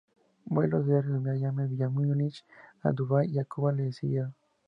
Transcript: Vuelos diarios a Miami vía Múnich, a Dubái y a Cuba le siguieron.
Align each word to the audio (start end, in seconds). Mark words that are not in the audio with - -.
Vuelos 0.45 0.87
diarios 0.87 1.13
a 1.17 1.19
Miami 1.19 1.67
vía 1.67 1.87
Múnich, 1.87 2.43
a 2.81 2.91
Dubái 2.91 3.29
y 3.29 3.37
a 3.37 3.45
Cuba 3.45 3.71
le 3.71 3.91
siguieron. 3.93 4.33